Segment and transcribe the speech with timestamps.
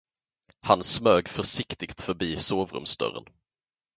[0.61, 3.25] Han smög försiktigt förbi sovrumsdörren.